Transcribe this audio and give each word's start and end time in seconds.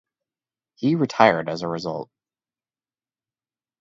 He 0.73 0.95
retired 0.95 1.47
as 1.47 1.61
a 1.61 1.67
result. 1.67 2.09